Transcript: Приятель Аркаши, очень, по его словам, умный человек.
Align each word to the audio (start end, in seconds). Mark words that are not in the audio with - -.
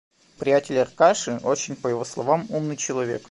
Приятель 0.39 0.79
Аркаши, 0.79 1.39
очень, 1.43 1.75
по 1.75 1.87
его 1.87 2.03
словам, 2.05 2.47
умный 2.49 2.75
человек. 2.75 3.19